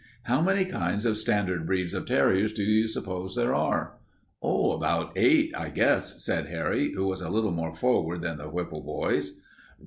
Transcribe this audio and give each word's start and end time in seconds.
How 0.23 0.41
many 0.41 0.65
kinds 0.65 1.05
of 1.05 1.15
standard 1.15 1.67
breeds 1.67 1.93
of 1.93 2.07
terriers 2.07 2.53
do 2.53 2.63
you 2.63 2.87
suppose 2.87 3.35
there 3.35 3.53
are?" 3.53 3.97
"About 4.41 5.11
eight, 5.15 5.53
I 5.55 5.69
guess," 5.69 6.25
said 6.25 6.47
Harry, 6.47 6.93
who 6.93 7.05
was 7.05 7.21
a 7.21 7.29
little 7.29 7.51
more 7.51 7.75
forward 7.75 8.21
than 8.21 8.39
the 8.39 8.49
Whipple 8.49 8.81
boys. 8.81 9.39